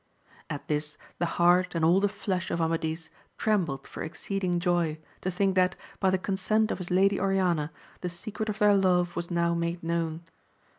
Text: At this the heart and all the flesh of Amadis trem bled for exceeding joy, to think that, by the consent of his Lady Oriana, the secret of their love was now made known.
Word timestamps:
At 0.49 0.67
this 0.67 0.97
the 1.19 1.27
heart 1.37 1.75
and 1.75 1.85
all 1.85 1.99
the 1.99 2.09
flesh 2.09 2.49
of 2.49 2.59
Amadis 2.59 3.11
trem 3.37 3.65
bled 3.65 3.85
for 3.85 4.01
exceeding 4.01 4.59
joy, 4.59 4.97
to 5.21 5.29
think 5.29 5.53
that, 5.53 5.75
by 5.99 6.09
the 6.09 6.17
consent 6.17 6.71
of 6.71 6.79
his 6.79 6.89
Lady 6.89 7.19
Oriana, 7.19 7.71
the 7.99 8.09
secret 8.09 8.49
of 8.49 8.57
their 8.57 8.75
love 8.75 9.15
was 9.15 9.29
now 9.29 9.53
made 9.53 9.83
known. 9.83 10.23